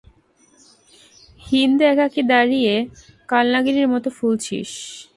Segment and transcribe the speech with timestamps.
[1.41, 2.73] হিন্দা একাকী দাঁড়িয়ে
[3.29, 4.67] কালনাগিনীর মত ফুঁসছিল।